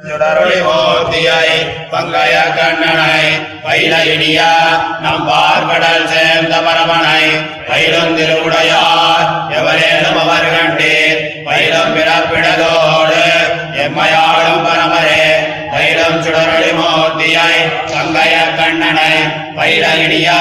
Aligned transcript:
சுடரொளி 0.00 0.56
மூர்த்தியை 0.60 1.50
பங்கய 1.90 2.36
கண்ணனை 2.56 3.26
பயில 3.64 3.92
இடியா 4.06 4.48
நம் 5.02 5.22
பார்கடல் 5.28 6.08
சேர்ந்த 6.10 6.54
பரமனை 6.64 7.22
பயிலும் 7.68 8.16
திருவுடையார் 8.16 9.28
எவரேனும் 9.58 10.18
அவர் 10.22 10.48
கண்டீர் 10.54 11.22
பயிலும் 11.46 11.94
பிறப்பிடதோடு 11.96 13.22
எம்மையாளும் 13.84 14.64
பரமரே 14.66 15.22
பயிலும் 15.72 16.20
சுடரொளி 16.24 16.72
மூர்த்தியை 16.72 17.54
பங்கய 17.88 18.36
கண்ணனை 18.58 19.10
பயில 19.56 19.86
இடியா 20.02 20.38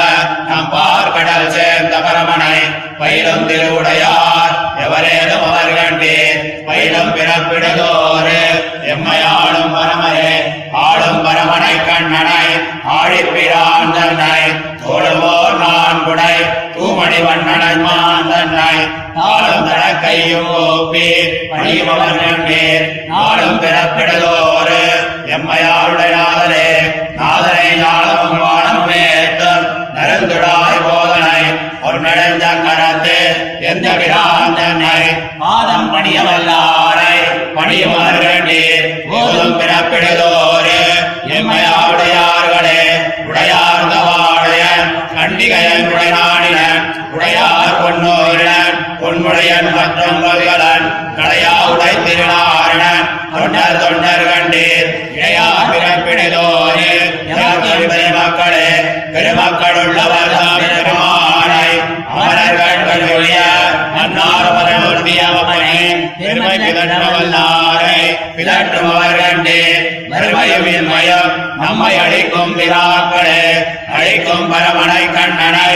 நம் 0.49 0.71
பார்கடல் 0.71 1.51
சேர்ந்த 1.51 1.95
பரமனை 1.99 2.55
பயிலும் 2.99 3.47
திருவுடையார் 3.47 4.32
எவரேனும் 4.79 5.45
அவர் 5.49 5.73
கண்டீர் 5.77 6.39
பயிலும் 6.67 7.13
பிறப்பிடதோடு 7.15 8.37
எம்மையாளும் 8.93 9.73
பரமரே 9.75 10.33
ஆளும் 10.83 11.21
பரமனை 11.25 11.75
கண்ணனை 11.87 12.45
ஆழிப்பிரான் 12.97 13.93
தன்னை 13.95 14.41
தோழுவோர் 14.83 15.57
நான் 15.59 16.03
குடை 16.05 16.33
தூமணி 16.75 17.19
வண்ணனை 17.25 17.73
மான் 17.83 18.29
தன்னை. 18.31 18.73
நாளும் 19.17 19.65
தடக்கையும் 19.67 20.49
ஓப்பி 20.61 21.07
பணியுமவர் 21.51 22.19
கண்டீர் 22.19 22.85
நாளும் 23.09 23.59
பிறப்பிடதோறு. 23.59 24.81
எம்மையாளுடைய 25.35 26.15
நாதரே 26.17 26.67
நாதனை 27.17 27.69
நாளும் 27.81 28.35
வானம் 28.39 28.83
மேத்தம் 28.87 29.65
நரந்துடாய் 29.95 30.83
போதனை 30.85 31.39
பொன்னடைந்த 31.83 32.45
கரத்து 32.65 33.17
பிரான் 33.95 34.55
தன்னை 34.57 34.99
மாதம் 35.39 35.89
பணியவல்லாரை 35.93 37.13
பணியுமாறு 37.55 38.19
வேண்டீர் 38.23 38.87
போதும் 39.09 39.55
பிறப்பிடுதோரு 39.59 40.77
எம்மையாருடையார்களே 41.37 42.81
உடையார்ந்த 43.27 43.95
வாழையன் 44.07 44.85
கண்டிகையன் 45.15 45.87
உடையாடின 45.89 46.59
உடையார் 47.15 47.75
பொன்னோரிடன் 47.79 48.71
பொன்முடையன் 49.01 49.69
மற்றும் 49.75 50.21
மகளன் 50.23 50.87
கடையா 51.17 51.55
உடை 51.71 51.93
திருநாரணன் 52.05 53.03
தொண்டர் 53.33 53.81
தொண்டர் 53.83 54.25
கண்டீர் 54.29 54.89
இடையார் 55.15 55.71
பிறப்பிடுதோரே. 55.71 56.92
பிதற்றவல்லாரை 68.43 69.11
பிதற்றுபவர் 69.15 69.19
கண்டே 69.19 69.59
மறுமையும் 70.11 70.67
இன்மயம் 70.69 71.29
நம்மை 71.59 71.91
அழிக்கும் 71.97 72.53
பிராக்களே 72.57 73.43
அழிக்கும் 73.93 74.47
பரமனை 74.51 75.03
கண்ணனை 75.09 75.73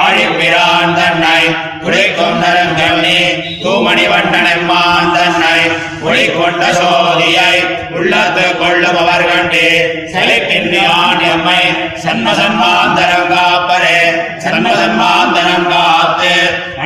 ஆழிப்பிரான் 0.00 0.92
தன்னை 0.96 1.42
குளிக்கும் 1.82 2.40
நரங்கண்ணி 2.42 3.20
தூமணி 3.62 4.04
வண்ணனம்மான் 4.06 5.12
தன்னை 5.14 5.60
ஒளி 6.02 6.26
கொண்ட 6.28 6.64
சோதியை 6.74 7.54
உள்ளத்து 7.94 8.46
கொள்ளுபவர் 8.60 9.26
கண்டு 9.26 9.64
செழிப்பின்றியான் 10.12 11.22
எம்மை 11.30 11.62
சன்மசன்மாந்தரம் 12.04 13.30
காப்பரே 13.32 14.00
சன்மசன்மாந்தரம் 14.44 15.68
காத்து 15.70 16.34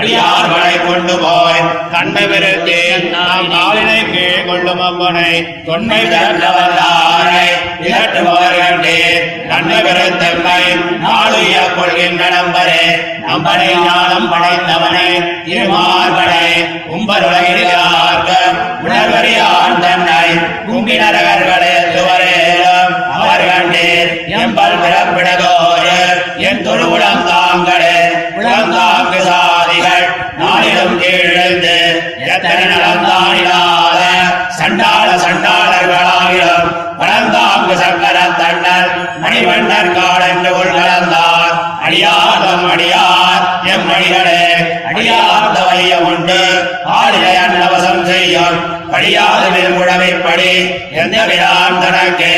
அடியார்களை 0.07 0.73
கொண்டு 0.79 1.15
போய் 1.19 1.61
கண்ணை 1.93 2.25
நாம் 3.07 3.47
காலினை 3.53 4.01
கீழ் 4.07 4.47
கொள்ளும் 4.49 4.83
அம்மனை 4.83 5.31
தொன்மை 5.67 6.01
தரவல்லாரை 6.07 7.47
விரட்டுபவர் 7.81 8.59
கண்டே 8.59 8.99
நாளுய 11.05 11.57
கொள்கின்ற 11.77 12.25
நம்பரே 12.35 12.85
நம்பனை 13.25 13.71
ஞானம் 13.79 14.29
படைத்தவனை 14.31 15.09
திருமார்பனை 15.47 16.47
உம்பருலகிலார்க்க 16.95 18.31
உணர்வறியான் 18.85 19.81
தன்னை 19.81 20.29
கும்பினரகர்களே 20.69 21.75
சுவரேலும் 21.91 22.95
அவர் 23.17 23.47
கண்டீர் 23.49 24.13
எம்பல் 24.37 24.81
பிறப்பிடதோரு 24.81 25.54
செய்யும் 49.05 49.79
படியாது 49.79 50.23
படி 50.25 50.53
எந்த 51.01 51.17
விழான் 51.29 51.81
தனக்கு? 51.83 52.33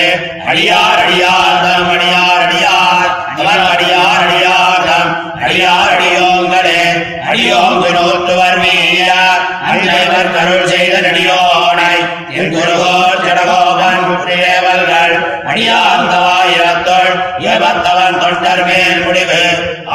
அழியார் 0.50 1.00
அழியார் 1.04 1.60
தம் 1.64 1.90
அடியார் 1.94 2.42
அடியார். 2.46 3.10
அவர் 3.40 3.62
அடியார் 3.72 4.24
அடியார் 4.24 4.86
தம் 4.88 5.12
அடியார் 5.46 5.92
அடியோங்களே 5.94 6.82
அடியோங்கு 7.30 7.90
நோத்துவர் 7.96 8.58
வீரர் 8.62 9.44
அன்னைவர் 9.70 10.34
கருள் 10.34 10.68
செய்த 10.68 10.94
நடியோனை. 11.06 11.94
என் 12.38 12.52
குருகோ 12.54 12.96
ஜடகோபன் 13.24 14.04
தேவர்கள் 14.26 15.16
அடியார்ந்தவாயிரத்தோள் 15.50 17.14
ஏபத்தவன் 17.52 18.20
தொண்டர் 18.22 18.64
மேல் 18.66 19.02
முடிவு. 19.06 19.42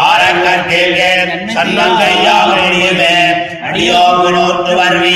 ஆரங்கன் 0.07 0.67
கேள்கேன் 0.71 1.31
சன்னங்கையாமே 1.55 2.65
அடியோங்கு 3.67 4.29
நோத்துவர் 4.37 4.99
மீ 5.01 5.15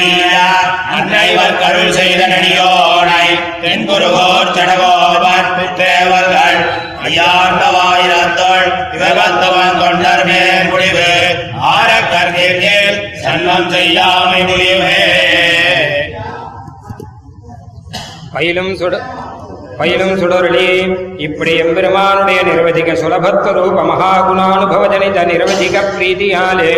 தென் 3.95 4.03
குருகோர் 4.03 5.75
தேவர்கள். 5.79 6.57
ஐயாண்டவாயிரத்தோள் 7.05 8.69
விவகத்தவன் 8.91 9.77
தொண்டர் 9.79 10.25
மேல் 10.25 10.69
முடிவு. 10.71 11.09
ஆரக்கர் 11.73 12.33
கேள் 12.33 12.97
சன்னம் 13.23 13.69
செய்யாமை 13.69 14.41
முடிவே. 14.41 14.97
பயிலும் 18.33 18.73
சுட 18.73 19.01
பயிலும் 19.77 20.15
சுடருளி. 20.21 20.67
இப்படி 21.17 21.55
எம்பெருமானுடைய 21.57 22.41
நிர்வதிக 22.41 22.93
சுலபத்துவ 23.01 23.51
ரூப 23.51 23.81
மகாகுணானுபவஜனித 23.83 25.17
நிர்வதிக 25.31 25.83
பிரீதியாலே 25.95 26.73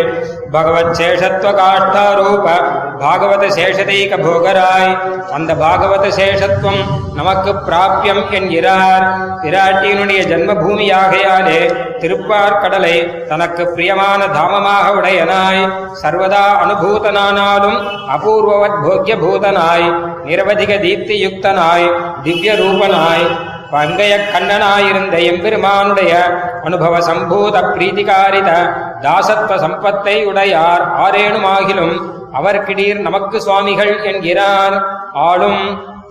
பகவத் 0.50 1.00
சேஷத்துவ 1.00 1.50
காஷ்டாரூப 1.60 2.46
பாகவத 3.02 3.44
சேஷதைக 3.56 4.16
போகராய் 4.24 4.92
அந்த 5.36 5.50
பாகவத 5.62 6.06
சேஷத்துவம் 6.18 6.80
நமக்கு 7.18 7.50
பிராபியம் 7.66 8.22
என்கிறார். 8.38 9.04
பிராட்டியினுடைய 9.42 10.20
ஜன்மபூமியாகையாலே 10.30 11.60
திருப்பார்கடலை 12.02 12.96
தனக்கு 13.30 13.62
பிரியமான 13.74 14.20
தாமமாக 14.36 14.86
உடையனாய். 14.98 15.62
சர்வதா 16.02 16.44
அனுபூதனானாலும் 16.62 17.78
அபூர்வவத் 18.16 18.80
போக்கிய 18.84 19.16
பூதனாய் 19.16 19.88
நிரவதிக 20.28 20.72
தீப்தியுக்தனாய் 20.86 21.88
திவ்ய 22.24 22.52
ரூபனாய் 22.62 23.28
பங்கைய 23.72 24.14
கண்ணனாயிருந்த 24.32 25.16
எம்பெருமானுடைய 25.30 26.12
அனுபவ 26.66 26.94
சம்பூத 27.08 27.56
பிரீதிகாரித 27.72 28.50
தாசத்வ 29.02 29.52
சம்பத்தை 29.64 30.14
உடையார் 30.30 30.84
ஆரேனுமாகிலும் 31.06 31.96
அவர்கிடீர் 32.32 33.00
நமக்கு 33.00 33.40
சுவாமிகள் 33.40 34.02
என்கிறார். 34.02 34.76
ஆளும் 35.26 35.62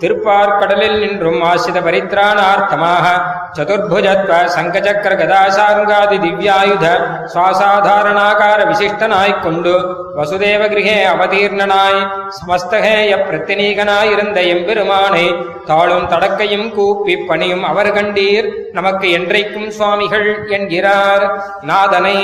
திருப்பார்கடலில் 0.01 0.97
நின்றும் 1.03 1.39
ஆசித 1.51 1.77
பரித்ராணார்த்தமாக 1.85 3.05
சதுர்புஜத்வ 3.57 4.41
சங்கச்சக்கர 4.55 5.13
கதாசாங்காதி 5.21 6.17
திவ்யாயுத 6.23 6.85
சுவாசாதாரணாகார 7.33 8.59
விசிஷ்டனாய்க் 8.71 9.43
கொண்டு 9.45 9.73
வசுதேவ 10.17 10.63
கிரகே 10.73 10.97
அவதீர்ணனாய் 11.13 11.99
சமஸ்தகேய 12.37 13.13
பிரத்தினீகனாயிருந்த 13.27 14.39
எம்பெருமானை 14.53 15.25
தாளும் 15.69 16.07
தடக்கையும் 16.11 16.67
கூப்பி 16.75 17.13
பணியும் 17.29 17.63
அவர் 17.69 17.91
கண்டீர். 17.95 18.47
நமக்கு 18.77 19.07
என்றைக்கும் 19.17 19.69
சுவாமிகள் 19.77 20.27
என்கிறார். 20.57 21.25
நாதனை 21.69 22.15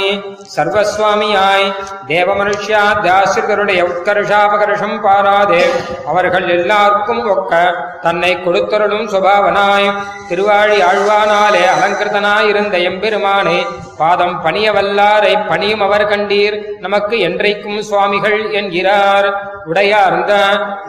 சர்வசுவாமியாய் 0.56 1.68
தேவ 2.12 2.30
மனுஷ்யா 2.42 2.84
தாசிரியருடைய 3.08 3.82
உட்கர்ஷாபகர்ஷம் 3.90 4.98
பாராதே. 5.08 5.64
அவர்கள் 6.12 6.48
எல்லாம் 6.58 6.73
எல்லாருக்கும் 6.74 7.26
ஒக்க 7.32 7.56
தன்னை 8.02 8.30
கொடுத்தருளும் 8.36 9.10
சுபாவனாய். 9.14 9.88
திருவாழி 10.28 10.78
ஆழ்வானாலே 10.82 11.62
அலங்கிருதனாயிருந்த 11.74 12.76
எம்பெருமானே 12.90 13.58
பாதம் 13.98 14.36
பணியவல்லாரை 14.46 15.48
பணியும் 15.48 15.82
அவர் 15.82 16.08
கண்டீர். 16.10 16.58
நமக்கு 16.80 17.16
என்றைக்கும் 17.28 17.80
சுவாமிகள் 17.80 18.52
என்கிறார். 18.52 19.28
உடையார்ந்த 19.72 20.32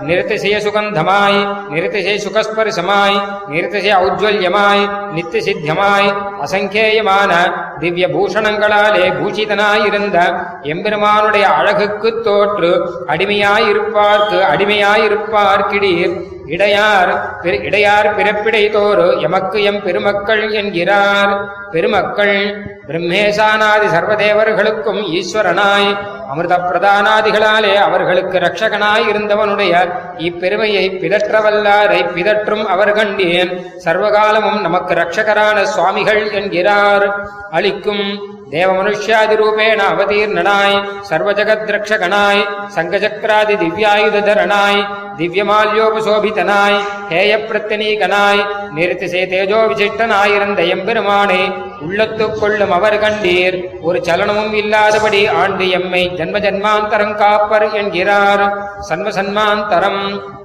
நிறுத்திசய 0.06 0.54
சுகந்தமாய் 0.66 1.40
நிறுத்திசை 1.68 2.14
சுகஸ்பரிசமாய் 2.24 3.18
நிறுத்திசை 3.48 3.92
ஔஜ்வல்யமாய் 4.04 4.82
நித்திய 5.12 5.42
சித்தியமாய் 5.48 6.08
அசங்கேயமான 6.44 7.32
திவ்ய 7.80 8.08
பூஷணங்களாலே 8.08 9.04
பூஷிதனாயிருந்த 9.20 10.18
எம்பெருமானுடைய 10.62 11.46
அழகுக்கு 11.58 12.20
தோற்று 12.20 12.72
அடிமையாயிருப்பார்க்கு 13.06 14.38
அடிமையாயிருப்பார்க்கிடீர். 14.52 16.16
இடையார் 16.46 17.40
பிற- 17.40 17.56
இடையார் 17.56 18.16
பிறப்பிடை 18.16 18.70
தோறு 18.70 19.20
எமக்கு 19.20 19.62
எம் 19.62 19.82
பெருமக்கள் 19.82 20.52
என்கிறார். 20.52 21.48
பெருமக்கள் 21.70 22.66
பிரம்மேசானாதி 22.86 23.86
சர்வதேவர்களுக்கும் 23.86 25.02
ஈஸ்வரனாய் 25.06 25.96
அமிர்த 26.28 26.56
பிரதானாதிகளாலே 26.56 27.74
அவர்களுக்கு 27.74 28.38
ரட்சகனாய் 28.38 29.08
இருந்தவனுடைய 29.12 29.92
இப்பெருமையை 30.18 30.90
பிதற்றவல்லாரை 30.90 32.06
பிதற்றும் 32.14 32.64
அவர் 32.64 32.92
கண்டேன். 32.92 33.66
சர்வகாலமும் 33.84 34.60
நமக்கு 34.60 34.94
ரட்சகரான 34.94 35.62
சுவாமிகள் 35.62 36.30
என்கிறார். 36.30 37.28
அளிக்கும் 37.50 38.32
தேவ 38.50 38.72
மனுஷ்யாதி 38.72 39.36
ரூபேண 39.36 39.80
அவதீர்ணனாய் 39.90 40.84
சர்வஜகத் 41.10 41.70
ரட்சகனாய் 41.70 42.48
சங்கசக்கராதி 42.74 43.56
திவ்யாயுதரனாய் 43.56 44.86
திவ்யமால்யோபசோபிதனாய் 45.18 46.78
ஹேய 47.10 47.32
பிரத்தனீகனாய் 47.48 48.42
நிறுத்திசே 48.76 49.22
தேஜோ 49.32 49.60
விசிஷ்டனாயிருந்த 49.70 50.60
எம்பெருமானே 50.74 51.42
உள்ளத்துக் 51.86 52.36
கொள்ளும் 52.40 52.74
அவர் 52.76 53.00
கண்டீர். 53.02 53.56
ஒரு 53.86 53.98
சலனமும் 54.06 54.54
இல்லாதபடி 54.60 55.22
ஆண்டு 55.40 55.66
எம்மை 55.78 56.02
ஜன்ம 56.20 56.38
ஜன்மாந்தரம் 56.46 57.16
காப்பர் 57.22 57.68
என்கிறார். 57.80 58.44
சன்ம 58.88 59.08
சன்மாந்தரம். 59.18 60.02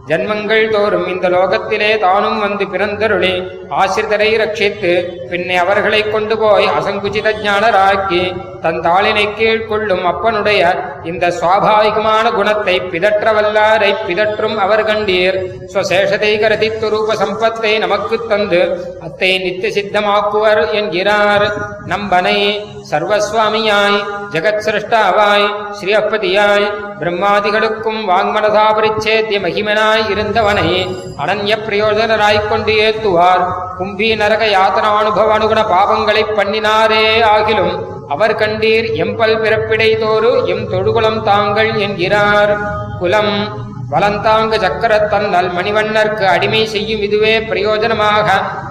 ஜன்மங்கள் 0.10 0.72
தோறும் 0.74 1.08
இந்த 1.14 1.26
லோகத்திலே 1.34 1.90
தானும் 2.04 2.40
வந்து 2.44 2.66
பிறந்தருளி 2.74 3.34
ஆசிரிதரை 3.80 4.30
ரட்சித்து 4.42 4.92
பின்னே 5.32 5.58
அவர்களை 5.64 6.00
கொண்டு 6.06 6.36
போய் 6.42 6.66
அசங்குச்சித 6.78 7.34
ஞானராக்கி 7.44 8.22
தன் 8.64 8.80
தாளினை 8.86 9.26
கீழ் 9.38 9.68
கொள்ளும் 9.68 10.06
அப்பனுடைய 10.12 10.62
இந்த 11.12 11.26
சுவாபாவிகமான 11.40 12.26
குணத்தை 12.38 12.76
பிதற்ற 12.94 13.34
வல்லாரை 13.38 13.92
பிதற்றும் 14.08 14.58
அவர் 14.66 14.84
கண்டீர் 14.90 15.38
ஸ்வசேஷத்தை 15.74 16.32
கருதித்து 16.44 16.86
ரூப 16.94 17.16
சம்பத்தை 17.22 17.72
நமக்கு 17.84 18.18
தந்து 18.32 18.62
அத்தை 19.06 19.32
நித்திய 19.44 19.72
சித்தமாக்குவர் 19.78 20.62
என்கிறார். 20.80 21.46
நம்பனை 21.92 22.38
சர்வஸ்வாமியாய் 22.92 24.00
ஜெகத் 24.34 24.64
சிருஷ்டாவாய் 24.66 25.48
ஸ்ரீஅப்பதியாய் 25.78 26.68
பிரம்மாதிகளுக்கும் 27.02 28.02
வாங்மனதா 28.10 28.66
பரிச்சேத்திய 28.78 29.40
மகிமனாய் 29.46 30.06
இருந்தவனை 30.14 30.70
அனன்ய 31.24 31.54
பிரயோஜனராய்க் 31.68 32.50
கொண்டு 32.52 32.74
ஏத்துவார். 32.86 33.44
கும்பி 33.80 34.10
நரக 34.22 34.44
யாத்தனானுபவ 34.58 35.30
அனுகுண 35.38 35.62
பாவங்களை 35.74 36.24
பண்ணினாரே 36.38 37.06
ஆகிலும் 37.36 37.74
அவர் 38.14 38.34
கண்டீர் 38.42 38.88
எம்பல் 39.04 39.40
பிறப்பிடை 39.44 39.90
தோறு 40.04 40.32
எம் 40.54 40.68
தொழுகுலம் 40.72 41.20
தாங்கள் 41.30 41.72
என்கிறார். 41.86 42.54
குலம் 43.02 43.34
வலந்தாங்கு 43.92 44.58
சக்கரத்தன்னல் 44.66 45.50
மணிவண்ணர்க்கு 45.58 46.26
அடிமை 46.26 46.66
செய்யும் 46.66 47.02
இதுவே 47.02 47.40
பிரயோஜனமாக. 47.40 48.28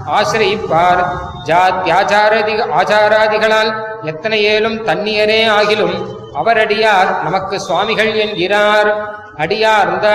ஆசிரியிப்பார். 0.07 1.03
ஜாத்தியாச்சாரதி 1.45 2.55
ஆச்சாராதிகளால் 2.81 3.71
எத்தனை 4.03 4.45
ஏலும் 4.45 4.87
தன்னியரே 4.87 5.41
ஆகிலும். 5.59 5.97
அவரடியார் 6.35 7.23
நமக்கு 7.23 7.61
சுவாமிகள் 7.61 8.15
என்கிறார். 8.15 8.91
அடியார்ந்த 9.37 10.07